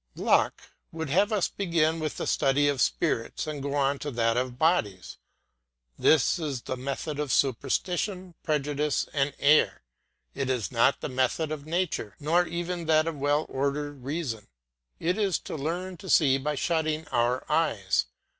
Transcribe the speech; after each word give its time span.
Locke 0.15 0.71
would 0.91 1.09
have 1.11 1.31
us 1.31 1.47
begin 1.47 1.99
with 1.99 2.17
the 2.17 2.25
study 2.25 2.67
of 2.67 2.81
spirits 2.81 3.45
and 3.45 3.61
go 3.61 3.75
on 3.75 3.99
to 3.99 4.09
that 4.09 4.35
of 4.35 4.57
bodies. 4.57 5.17
This 5.99 6.39
is 6.39 6.63
the 6.63 6.75
method 6.75 7.19
of 7.19 7.31
superstition, 7.31 8.33
prejudice, 8.41 9.07
and 9.13 9.35
error; 9.37 9.83
it 10.33 10.49
is 10.49 10.71
not 10.71 11.01
the 11.01 11.09
method 11.09 11.51
of 11.51 11.67
nature, 11.67 12.15
nor 12.19 12.47
even 12.47 12.85
that 12.87 13.05
of 13.05 13.15
well 13.19 13.45
ordered 13.47 14.03
reason; 14.03 14.47
it 14.99 15.19
is 15.19 15.37
to 15.41 15.55
learn 15.55 15.97
to 15.97 16.09
see 16.09 16.39
by 16.39 16.55
shutting 16.55 17.07
our 17.09 17.45
eyes. 17.47 18.07